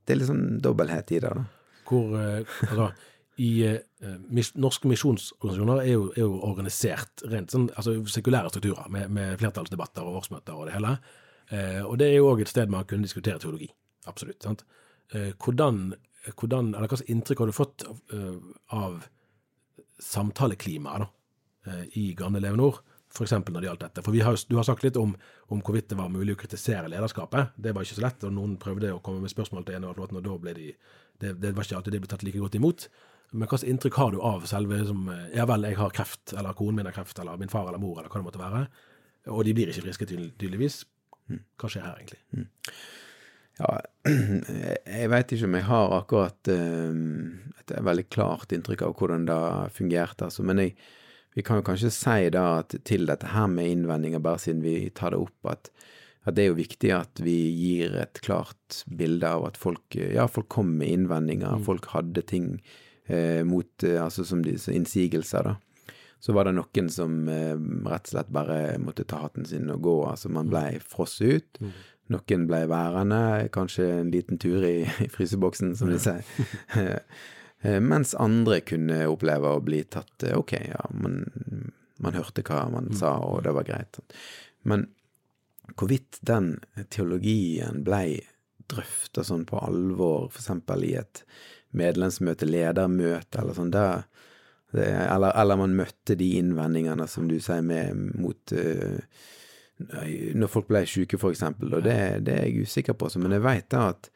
[0.09, 1.43] det er litt sånn dobbelthet i det, da.
[1.85, 2.87] hvor eh, altså,
[3.39, 4.15] i eh,
[4.57, 10.07] Norske misjonsorganisasjoner er jo, er jo organisert rent sånn, altså sekulære strukturer, med, med flertallsdebatter
[10.09, 10.95] og årsmøter og det hele.
[11.53, 13.69] Eh, og det er jo òg et sted man kunne diskutere teologi.
[14.09, 14.41] Absolutt.
[14.41, 14.65] sant?
[15.13, 15.93] Eh, hvordan,
[16.33, 18.35] hvordan, eller Hva slags inntrykk har du fått av, eh,
[18.81, 18.99] av
[20.03, 21.07] samtaleklimaet
[21.67, 22.79] eh, i Gamle Leve Nord?
[23.09, 23.31] F.eks.
[23.33, 24.01] når det gjaldt dette.
[24.05, 25.15] For vi har, Du har sagt litt om,
[25.49, 27.55] om hvorvidt det var mulig å kritisere lederskapet.
[27.57, 29.97] Det var ikke så lett, og noen prøvde å komme med spørsmål til en av
[29.97, 30.67] låtene, og da ble de
[31.19, 32.85] det, det var ikke alltid det ble tatt like godt imot.
[33.33, 36.35] Men hva slags inntrykk har du av selve som eh, Ja vel, jeg har kreft,
[36.37, 38.63] eller konen min har kreft, eller min far eller mor, eller hva det måtte være.
[39.33, 40.83] Og de blir ikke friske, tydeligvis.
[41.59, 42.21] Hva skjer her, egentlig?
[43.59, 43.75] Ja,
[44.99, 47.03] jeg veit ikke om jeg har akkurat eh,
[47.59, 49.43] et veldig klart inntrykk av hvordan det
[49.75, 50.45] fungerte, altså.
[50.47, 50.75] Men jeg,
[51.35, 54.77] vi kan jo kanskje si da at til dette her med innvendinger, bare siden vi
[54.95, 55.73] tar det opp, at
[56.27, 60.27] at det er jo viktig at vi gir et klart bilde av at folk Ja,
[60.27, 62.57] folk kom med innvendinger, folk hadde ting
[63.07, 65.55] eh, mot eh, Altså som disse innsigelser, da.
[66.19, 67.55] Så var det noen som eh,
[67.87, 69.95] rett og slett bare måtte ta hatten sin og gå.
[70.11, 71.61] Altså man blei frosset ut.
[72.09, 76.23] Noen ble værende, kanskje en liten tur i, i fryseboksen, som de sier.
[77.59, 81.25] Eh, Mens andre kunne oppleve å bli tatt eh, Ok, ja, man,
[81.99, 83.99] man hørte hva man sa, og det var greit.
[84.63, 84.85] Men
[85.75, 86.53] hvorvidt den
[86.87, 88.21] teologien blei
[88.71, 91.23] drøfta sånn på alvor, eksempel i et
[91.75, 93.85] medlemsmøte, ledermøte eller sånn, det,
[94.71, 99.03] det, eller, eller man møtte de innvendingene som du sier med mot eh,
[99.79, 103.45] Når folk ble syke, for eksempel, og det, det er jeg usikker på, men jeg
[103.45, 104.09] veit at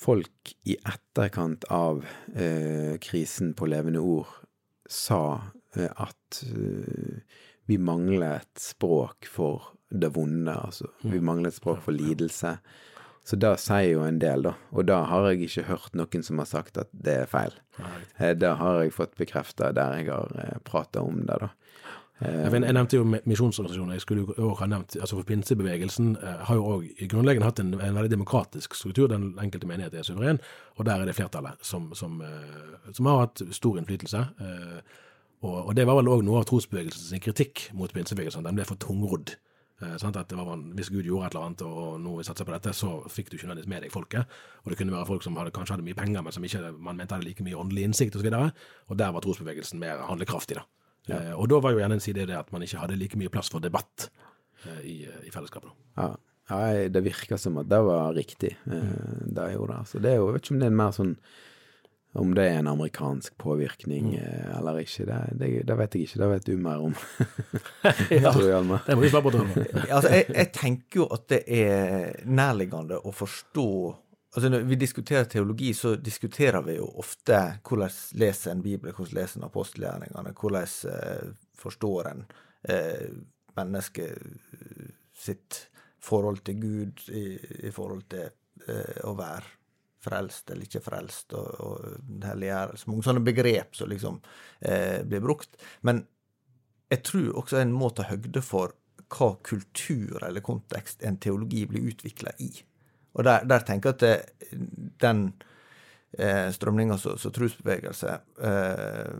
[0.00, 4.30] folk i etterkant av eh, krisen på Levende Ord
[4.90, 5.40] sa
[5.76, 7.18] eh, at eh,
[7.68, 10.88] vi mangler et språk for det vonde, altså.
[11.02, 12.56] Vi mangler et språk for lidelse.
[13.26, 14.54] Så da sier jo en del, da.
[14.74, 17.54] Og da har jeg ikke hørt noen som har sagt at det er feil.
[18.18, 21.50] Da Det har jeg fått bekrefta der jeg har eh, prata om det, da.
[22.20, 23.96] Jeg, jeg nevnte jo misjonsorganisasjoner.
[23.96, 27.74] Jeg skulle også ha nevnt, altså for Pinsebevegelsen eh, har jo òg grunnleggende hatt en,
[27.80, 29.08] en veldig demokratisk struktur.
[29.08, 30.40] Den enkelte menighet er suveren,
[30.76, 34.26] og der er det flertallet som, som, eh, som har hatt stor innflytelse.
[34.40, 34.98] eh,
[35.40, 38.44] Og, og det var vel òg noe av trosbevegelsens kritikk mot pinsebevegelsen.
[38.44, 39.38] Den ble for tungrodd.
[39.96, 40.12] Sånn?
[40.12, 42.98] At det var, Hvis Gud gjorde et eller annet, og noe satsa på dette, så
[43.08, 44.28] fikk du ikke nødvendigvis med deg folket.
[44.64, 47.00] Og det kunne være folk som hadde, kanskje hadde mye penger, men som ikke man
[47.00, 48.28] mente hadde like mye åndelig innsikt osv.
[48.36, 48.50] Og,
[48.92, 50.60] og der var trosbevegelsen mer handlekraftig.
[50.60, 50.66] da.
[51.16, 53.32] Eh, og da var jo gjerne en side det at man ikke hadde like mye
[53.32, 54.08] plass for debatt
[54.66, 54.96] eh, i,
[55.26, 55.72] i fellesskapet.
[55.98, 56.14] Ja,
[56.50, 59.84] ja, det virka som at det var riktig, eh, det jeg gjorde.
[59.86, 61.14] Så det er jo, jeg vet ikke om det er en mer sånn
[62.20, 66.18] Om det er en amerikansk påvirkning eh, eller ikke, det, det, det vet jeg ikke.
[66.18, 66.96] Det vet du mer om.
[67.84, 68.82] Tror jeg, Hjalmar.
[68.82, 69.42] Det må vi svare på.
[69.94, 73.68] Altså, jeg, jeg tenker jo at det er nærliggende å forstå
[74.34, 79.16] Altså, Når vi diskuterer teologi, så diskuterer vi jo ofte hvordan leser en Bibel, hvordan
[79.18, 82.22] leser en apostelgjerningene, hvordan eh, forstår en
[82.68, 83.08] eh,
[83.58, 84.18] mennesket
[85.18, 85.64] sitt
[86.00, 87.24] forhold til Gud i,
[87.66, 88.28] i forhold til
[88.68, 89.56] eh, å være
[90.00, 92.88] frelst eller ikke frelst, og, og helliggjørelse.
[92.88, 94.22] Mange sånne begrep som liksom
[94.60, 95.58] eh, blir brukt.
[95.82, 96.04] Men
[96.90, 98.78] jeg tror også en må ta høgde for
[99.10, 102.50] hva kultur eller kontekst en teologi blir utvikla i.
[103.16, 104.58] Og der, der tenker jeg at det,
[105.02, 105.24] den
[106.18, 109.10] eh, strømninga som som trosbevegelse eh,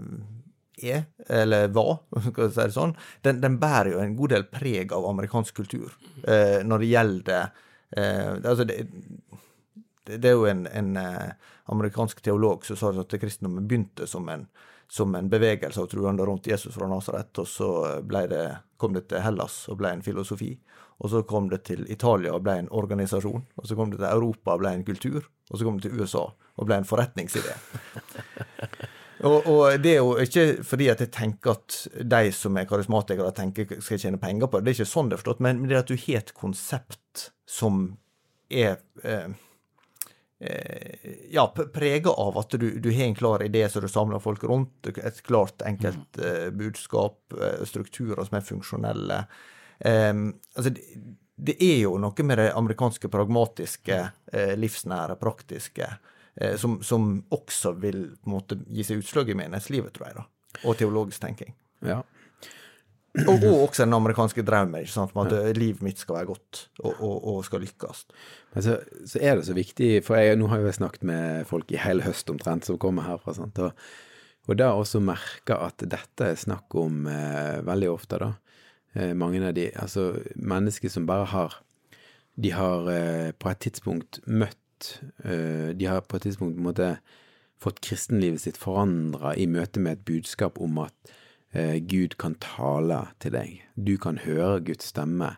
[0.81, 1.98] er, eller var,
[2.31, 2.94] skal vi si det sånn,
[3.26, 5.92] den, den bærer jo en god del preg av amerikansk kultur
[6.24, 7.50] eh, når det gjelder
[7.96, 8.79] eh, altså det,
[10.07, 11.33] det, det er jo en, en eh,
[11.70, 14.48] amerikansk teolog som sa at kristendommen begynte som en,
[14.90, 17.70] som en bevegelse av truende rundt Jesus fra Nasaret, og så
[18.03, 18.44] det,
[18.76, 20.57] kom det til Hellas og ble en filosofi.
[21.00, 23.46] Og så kom det til Italia og ble en organisasjon.
[23.57, 25.22] Og så kom det til Europa og ble en kultur.
[25.48, 27.55] Og så kom det til USA og ble en forretningsidé.
[29.20, 31.74] Og, og det er jo ikke fordi at jeg tenker at
[32.09, 34.64] de som er karismatikere, tenker skal tjene penger på det.
[34.64, 37.26] Det er ikke sånn det er forstått, men det er at du har et konsept
[37.44, 37.83] som
[38.48, 39.35] er eh, eh,
[41.31, 44.44] ja, p- prega av at du, du har en klar idé som du samler folk
[44.48, 49.18] rundt, et klart, enkelt eh, budskap, eh, strukturer som er funksjonelle.
[49.79, 50.14] Eh,
[50.57, 50.85] altså, det,
[51.40, 54.00] det er jo noe med det amerikanske pragmatiske,
[54.33, 55.90] eh, livsnære, praktiske,
[56.37, 60.18] eh, som, som også vil på en måte gi seg utslag i menighetslivet, tror jeg,
[60.22, 60.26] da.
[60.64, 61.53] Og teologisk tenking.
[61.85, 62.00] Ja.
[63.27, 66.61] Og, og også den amerikanske drømmen, ikke sant, om at livet mitt skal være godt
[66.79, 68.05] og, og, og skal lykkes.
[68.55, 71.75] Men så, så er det så viktig, for jeg, nå har jeg snakket med folk
[71.75, 73.59] i hele høst omtrent som kommer herfra, sant?
[73.59, 73.75] og,
[74.46, 78.31] og da også merke at dette er snakk om eh, veldig ofte, da.
[78.94, 81.61] Eh, mange av de, altså mennesker som bare har
[82.35, 86.70] De har eh, på et tidspunkt møtt eh, De har på et tidspunkt på en
[86.73, 86.88] måte
[87.61, 91.12] fått kristenlivet sitt forandra i møte med et budskap om at
[91.53, 93.57] Gud kan tale til deg.
[93.75, 95.33] Du kan høre Guds stemme.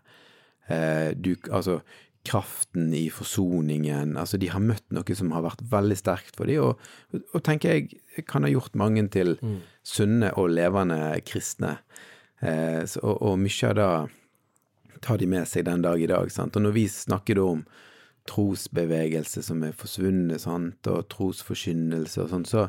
[0.68, 1.80] Eh, du, altså,
[2.24, 4.16] kraften i forsoningen.
[4.16, 7.74] Altså, de har møtt noe som har vært veldig sterkt for dem, og, og, tenker
[7.74, 9.34] jeg kan ha gjort mange til
[9.86, 11.78] sunne og levende kristne.
[12.42, 13.92] Eh, så, og, og mye av det
[15.02, 16.30] tar de med seg den dag i dag.
[16.30, 16.56] Sant?
[16.56, 17.64] Og når vi snakker om
[18.30, 22.68] trosbevegelse som er forsvunnet, sant, og trosforkynnelse og sånn, så,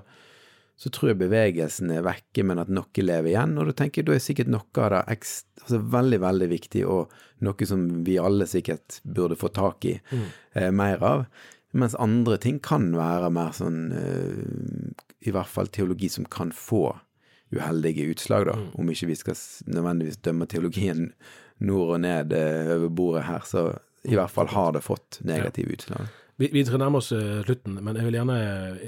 [0.78, 3.56] så tror jeg bevegelsen er vekke, men at noe lever igjen.
[3.62, 5.04] Og da tenker jeg da er sikkert noe av det
[5.64, 7.14] altså veldig, veldig viktig, og
[7.46, 11.26] noe som vi alle sikkert burde få tak i eh, mer av.
[11.74, 16.92] Mens andre ting kan være mer sånn eh, I hvert fall teologi som kan få
[17.54, 18.58] uheldige utslag, da.
[18.74, 19.38] Om ikke vi skal
[19.70, 21.12] nødvendigvis dømme teologien
[21.64, 23.68] nord og ned eh, over bordet her, så
[24.04, 26.10] i hvert fall har det fått negative utslag.
[26.41, 28.36] Vi, vi skal nærme oss eh, slutten, men jeg vil gjerne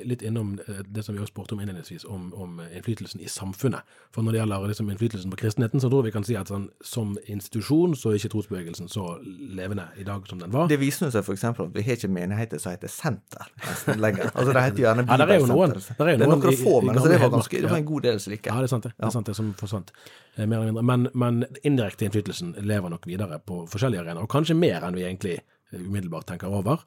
[0.10, 3.86] litt innom eh, det som vi også spurte om innledningsvis, om, om innflytelsen i samfunnet.
[4.15, 6.65] For når det gjelder liksom, innflytelsen på kristenheten, så tror vi kan si at sånn,
[6.81, 10.71] som institusjon så er ikke trosbevegelsen så levende i dag som den var.
[10.71, 11.45] Det viser seg f.eks.
[11.51, 14.31] at vi har ikke menigheter som heter senter nesten lenger.
[14.34, 15.77] Altså Det heter gjerne Ja, der er jo noen.
[15.77, 16.01] Bibelsenter.
[16.01, 17.81] Der er jo det er noen noen få, men altså, det, var ganske, det var
[17.84, 18.95] en god del som ikke Ja, det er sant det.
[18.97, 19.93] det, er sant det som forsvant,
[20.36, 20.88] eh, mer eller mindre.
[20.89, 25.05] Men, men indirekte innflytelsen lever nok videre på forskjellige arenaer, og kanskje mer enn vi
[25.05, 26.81] egentlig eh, umiddelbart tenker over.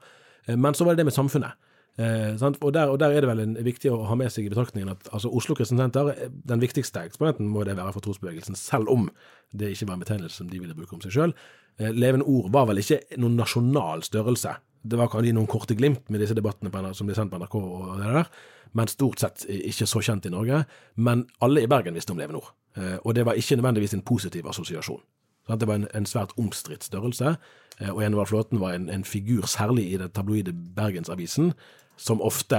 [0.48, 1.52] Eh, Men så var det det med samfunnet.
[1.98, 2.38] Eh?
[2.62, 4.92] Og, der, og der er det vel en, viktig å ha med seg i betraktningen
[4.92, 8.90] at altså, Oslo Kristent Senter, eh, den viktigste eksponenten må det være for trosbevegelsen, selv
[8.92, 9.08] om
[9.50, 11.34] det ikke var en betegnelse som de ville bruke om seg sjøl.
[11.78, 14.54] Eh, levende ord var vel ikke noen nasjonal størrelse.
[14.88, 17.58] Det var kanskje noen korte glimt med disse debattene på, som ble sendt på NRK,
[17.58, 18.32] og det der,
[18.78, 20.62] men stort sett ikke så kjent i Norge.
[21.02, 24.06] Men alle i Bergen visste om levende ord, eh, og det var ikke nødvendigvis en
[24.06, 25.02] positiv assosiasjon.
[25.48, 25.60] Sant?
[25.60, 29.46] Det var en, en svært omstridt størrelse, eh, og Enevald Flåten var en, en figur,
[29.46, 31.52] særlig i den tabloide Bergensavisen,
[31.98, 32.58] som ofte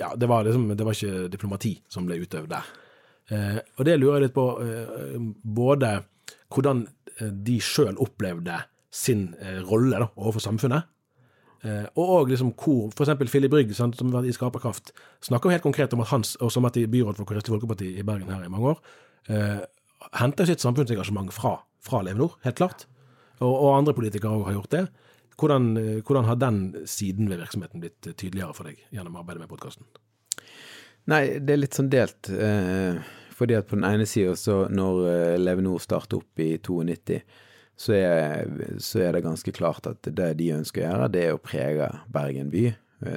[0.00, 2.68] Ja, det var liksom Det var ikke diplomati som ble utøvd der.
[3.32, 5.94] Eh, og det lurer jeg litt på, eh, både
[6.52, 6.86] hvordan
[7.18, 10.88] eh, de sjøl opplevde sin eh, rolle da, overfor samfunnet,
[11.66, 13.16] Eh, og òg liksom hvor f.eks.
[13.32, 14.92] Philip Brygg, sant, som var i Skaperkraft,
[15.26, 18.04] snakker helt konkret om at hans, og som vært i byråd for Kristelig Folkeparti i
[18.06, 18.78] Bergen her i mange år,
[19.26, 19.64] eh,
[20.20, 22.86] henter sitt samfunnsengasjement fra, fra Levenor, helt klart.
[23.38, 24.84] Og, og andre politikere òg har gjort det.
[25.38, 29.44] Hvordan, eh, hvordan har den siden ved virksomheten blitt eh, tydeligere for deg gjennom arbeidet
[29.44, 29.86] med podkasten?
[31.08, 32.30] Nei, det er litt sånn delt.
[32.30, 32.98] Eh,
[33.38, 37.20] fordi at på den ene sida, så når Levenor starter opp i 92,
[37.78, 38.48] så er,
[38.82, 41.86] så er det ganske klart at det de ønsker å gjøre, det er å prege
[42.10, 42.64] Bergen by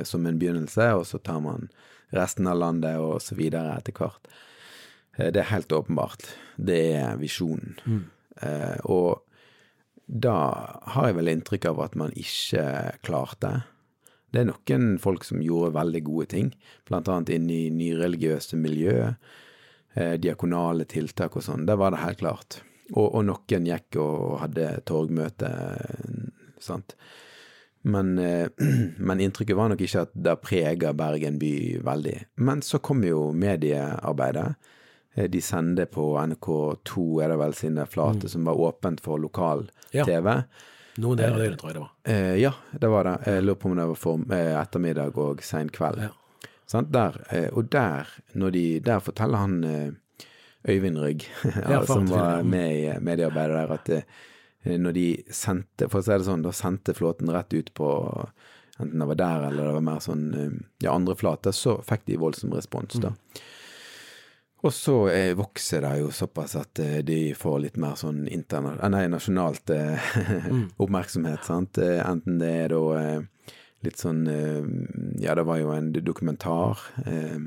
[0.05, 1.71] som en begynnelse, og så tar man
[2.13, 4.29] resten av landet og så videre etter hvert.
[5.17, 6.27] Det er helt åpenbart.
[6.61, 7.79] Det er visjonen.
[8.41, 9.25] Eh, og
[10.11, 10.37] da
[10.91, 12.65] har jeg vel inntrykk av at man ikke
[13.05, 13.61] klarte.
[14.31, 16.51] Det er noen folk som gjorde veldig gode ting,
[16.87, 19.13] blant annet inn i nyreligiøse miljø,
[19.95, 21.65] eh, diakonale tiltak og sånn.
[21.67, 22.61] Der var det helt klart.
[22.91, 25.51] Og, og noen gikk og hadde torgmøte,
[26.59, 26.95] sant.
[27.87, 28.47] Men, eh,
[29.07, 31.53] men inntrykket var nok ikke at det preger Bergen by
[31.87, 32.17] veldig.
[32.43, 34.55] Men så kom jo mediearbeidet.
[35.15, 40.43] Eh, De sender på NRK2, er det vel, sine flate, som var åpent for lokal-TV.
[41.01, 41.91] Noen deler av døgnet, tror jeg det var.
[42.03, 43.13] Eh, ja, det var det.
[43.27, 46.01] Jeg lurer på om det var for eh, ettermiddag og sein kveld.
[46.07, 46.11] Ja.
[46.71, 50.27] Sånn, Der, eh, og der, de, der forteller han eh,
[50.67, 51.25] Øyvind Rygg,
[51.69, 56.11] Ja, som var med i mediearbeidet der, at eh, når de sendte, for å si
[56.13, 57.87] det sånn, da sendte flåten rett ut på
[58.81, 60.53] enten det var der eller det var mer sånn eh,
[60.85, 63.09] ja, andre flater, så fikk de voldsom respons, da.
[63.15, 63.41] Mm.
[64.61, 68.89] Og så eh, vokser det jo såpass at eh, de får litt mer sånn eh,
[68.93, 70.67] nei, nasjonalt Mm.
[70.83, 71.77] oppmerksomhet, sant.
[71.81, 73.21] Enten det er da
[73.81, 74.25] litt sånn
[75.21, 77.39] Ja, det var jo en dokumentar eh,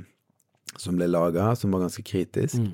[0.76, 2.58] som ble laga, som var ganske kritisk.
[2.58, 2.72] Mm.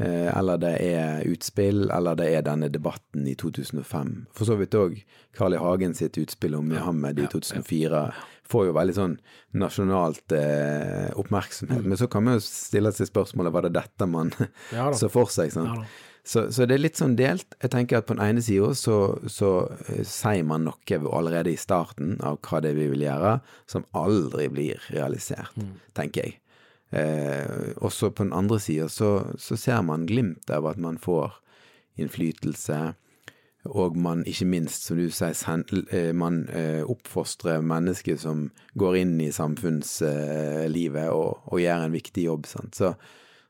[0.00, 4.12] Eh, eller det er utspill, eller det er denne debatten i 2005.
[4.32, 4.96] For så vidt òg
[5.36, 5.60] Carl I.
[5.60, 8.06] Hagen sitt utspill om Muhammed i 2004
[8.52, 9.18] får jo veldig sånn
[9.60, 11.84] nasjonalt eh, oppmerksomhet.
[11.84, 14.32] Men så kan man jo stille seg spørsmålet var det dette man
[14.72, 15.52] Ja så for seg.
[15.54, 15.76] sant?
[15.76, 16.08] Ja.
[16.22, 17.56] Så, så det er litt sånn delt.
[17.64, 19.52] Jeg tenker at på den ene sida så, så
[19.90, 23.88] eh, sier man noe allerede i starten av hva det er vi vil gjøre, som
[23.98, 25.56] aldri blir realisert,
[25.98, 26.38] tenker jeg.
[26.92, 30.98] Eh, og så på den andre sida så, så ser man glimt av at man
[31.00, 31.38] får
[32.00, 32.80] innflytelse,
[33.72, 35.62] og man ikke minst, som du sier, sen,
[35.94, 42.26] eh, man eh, oppfostrer mennesker som går inn i samfunnslivet og, og gjør en viktig
[42.26, 42.48] jobb.
[42.50, 42.92] Så,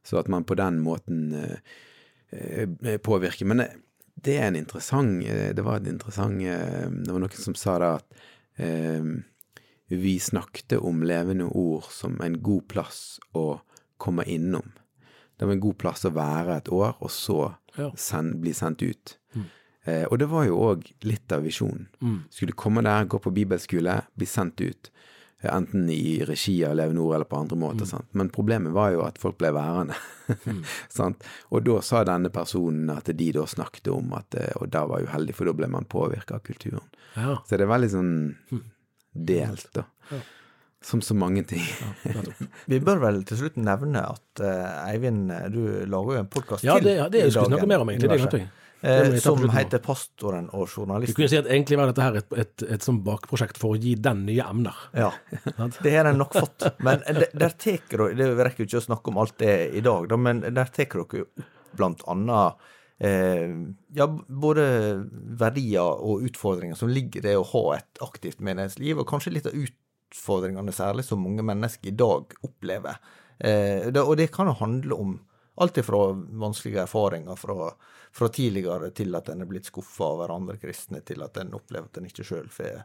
[0.05, 1.57] så at man på den måten eh,
[2.31, 3.41] eh.
[3.49, 3.71] Men det,
[4.15, 7.79] det er en interessant eh, Det var et interessant eh, Det var noen som sa
[7.81, 8.23] da at
[8.61, 9.01] eh,
[10.01, 13.61] vi snakket om levende ord som en god plass å
[14.01, 14.73] komme innom.
[15.37, 17.41] Det var en god plass å være et år, og så
[17.99, 19.17] send, bli sendt ut.
[19.85, 21.89] Eh, og det var jo òg litt av visjonen.
[22.31, 24.91] Skulle komme der, gå på bibelskole, bli sendt ut.
[25.43, 27.87] eh, Enten i regi av Levende Ord eller på andre måter.
[27.91, 28.07] Sant?
[28.15, 29.97] Men problemet var jo at folk ble værende.
[30.89, 31.25] sant?
[31.51, 35.03] Og da sa denne personen at de da snakket om at eh, Og da var
[35.03, 36.87] uheldig, for da ble man påvirka av kulturen.
[37.17, 37.41] Ja.
[37.43, 38.15] Så det er veldig sånn
[39.13, 39.85] delt, da.
[40.83, 41.63] Som så mange ting.
[42.67, 46.81] Vi bør vel til slutt nevne at uh, Eivind, du lager jo en podkast Ja,
[46.81, 46.91] til.
[46.91, 48.11] det, det i skulle snakke mer om, egentlig.
[48.11, 48.51] Det glemte jeg.
[48.83, 51.15] Eh, jeg som heter 'Pastoren og journalisten'.
[51.15, 53.79] Du kunne si at egentlig var dette her et, et, et sånn bakprosjekt for å
[53.79, 54.75] gi den nye emner.
[54.99, 55.13] Ja,
[55.85, 56.67] det har en nok fått.
[56.83, 59.85] Men der, der teker dere Det rekker jo ikke å snakke om alt det i
[59.87, 61.29] dag, da, men der tar dere jo
[61.79, 62.73] blant annet eh,
[63.03, 64.65] ja, både
[65.41, 69.49] verdier og utfordringer som ligger i det å ha et aktivt menighetsliv, og kanskje litt
[69.51, 73.01] av utfordringene særlig som mange mennesker i dag opplever.
[73.43, 75.17] Eh, og det kan jo handle om
[75.63, 77.73] alt ifra vanskelige erfaringer fra,
[78.13, 81.91] fra tidligere til at en er blitt skuffa over andre kristne, til at en opplever
[81.91, 82.85] at en ikke sjøl får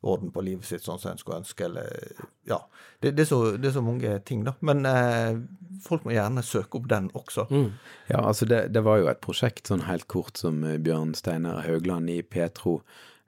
[0.00, 2.62] orden på livet sitt sånn som en skulle ønske, eller Ja.
[3.00, 4.54] Det, det, er, så, det er, så, mange ting, da.
[4.64, 5.36] Men eh,
[5.84, 7.46] folk må gjerne søke opp den også.
[7.50, 7.70] Mm.
[8.10, 11.62] Ja, altså det, det, var jo et prosjekt sånn helt kort som eh, Bjørn Steinar
[11.64, 12.80] Haugland i Petro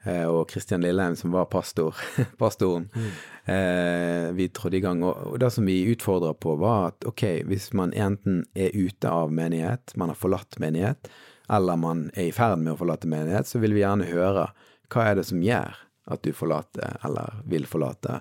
[0.05, 1.97] eh, og Kristian Lilleheim som var pastor,
[2.43, 3.13] pastoren, mm.
[3.55, 5.05] eh, vi trådte i gang.
[5.05, 9.13] Og, og, det som vi utfordra på, var at ok, hvis man enten er ute
[9.13, 11.13] av menighet, man har forlatt menighet,
[11.53, 14.51] eller man er i ferd med å forlate menighet, så vil vi gjerne høre
[14.93, 15.81] hva er det som gjør
[16.11, 18.21] at du forlater, eller vil forlate,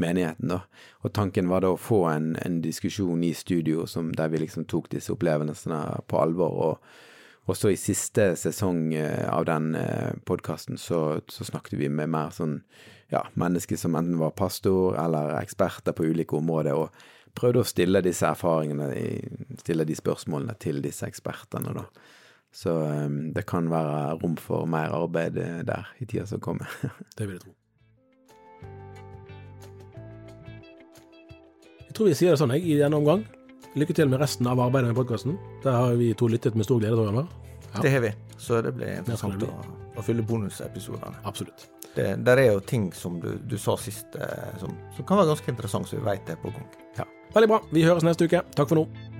[0.00, 0.62] menigheten, da.
[1.04, 4.66] Og tanken var da å få en, en diskusjon i studio som, der vi liksom
[4.70, 6.58] tok disse opplevelsene på alvor.
[6.66, 7.06] og
[7.50, 12.12] og så i siste sesong eh, av den eh, podkasten så, så, snakket vi med
[12.12, 12.60] mer sånn
[13.10, 18.04] ja, mennesker som enten var pastor eller eksperter på ulike områder, og prøvde å stille
[18.06, 18.92] disse erfaringene,
[19.58, 21.88] stille de spørsmålene til disse ekspertene, da.
[22.52, 26.66] Så um, det kan være rom for mer arbeid eh, der i tida som kommer.
[27.18, 27.54] det vil jeg tro.
[31.86, 33.22] Jeg tror vi sier det sånn jeg, i denne omgang.
[33.78, 35.36] Lykke til med resten av arbeidet med podkasten.
[35.62, 37.28] Der har vi to lyttet med stor glede, tror.
[37.70, 37.82] Ja.
[37.84, 39.50] Det har vi, så det blir interessant å,
[39.94, 41.22] å fylle bonusepisodene.
[41.28, 41.68] Absolutt.
[41.94, 45.32] Det, der er jo ting som du, du sa sist eh, som, som, kan være
[45.32, 46.66] ganske interessant, så vi veit er på gang.
[46.98, 47.06] Ja.
[47.34, 47.62] Veldig bra.
[47.70, 48.42] Vi høres neste uke.
[48.58, 49.19] Takk for nå.